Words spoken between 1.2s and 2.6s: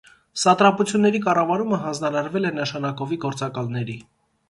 կառավարումը հանձնարարվել է